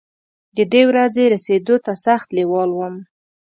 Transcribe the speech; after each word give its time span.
ددې 0.57 0.81
ورځې 0.89 1.23
رسېدو 1.33 1.75
ته 1.85 1.93
سخت 2.05 2.27
لېوال 2.35 2.69
وم. 2.73 2.95